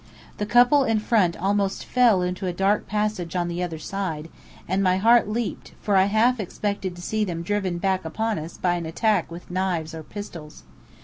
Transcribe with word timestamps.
The 0.39 0.47
couple 0.47 0.83
in 0.83 0.97
front 0.97 1.37
almost 1.39 1.85
fell 1.85 2.23
into 2.23 2.47
a 2.47 2.53
dark 2.53 2.87
passage 2.87 3.35
on 3.35 3.47
the 3.47 3.61
other 3.61 3.77
side, 3.77 4.29
and 4.67 4.81
my 4.81 4.97
heart 4.97 5.29
leaped, 5.29 5.73
for 5.79 5.95
I 5.95 6.05
half 6.05 6.39
expected 6.39 6.95
to 6.95 7.03
see 7.03 7.23
them 7.23 7.43
driven 7.43 7.77
back 7.77 8.03
upon 8.03 8.39
us 8.39 8.57
by 8.57 8.73
an 8.77 8.87
attack 8.87 9.29
with 9.29 9.51
knives 9.51 9.93
or 9.93 10.01
pistols. 10.01 10.63